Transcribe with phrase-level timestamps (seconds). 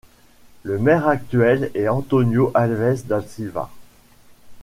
[0.63, 3.69] Le maire actuel est Antonio Alves da Silva.